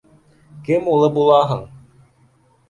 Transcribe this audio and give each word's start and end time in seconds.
Кем 0.69 0.89
улы 0.93 1.09
булаһың? 1.19 1.63